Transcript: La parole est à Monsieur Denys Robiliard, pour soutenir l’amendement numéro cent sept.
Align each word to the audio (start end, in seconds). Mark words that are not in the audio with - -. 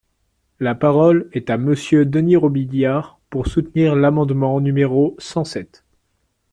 La 0.59 0.73
parole 0.73 1.29
est 1.31 1.51
à 1.51 1.59
Monsieur 1.59 2.07
Denys 2.07 2.35
Robiliard, 2.37 3.19
pour 3.29 3.45
soutenir 3.45 3.93
l’amendement 3.95 4.59
numéro 4.59 5.13
cent 5.19 5.43
sept. 5.43 5.83